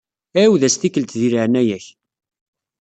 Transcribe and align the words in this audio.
Ɛiwed-as 0.39 0.75
tikkelt 0.77 1.15
di 1.19 1.27
leɛnaya-k. 1.33 1.85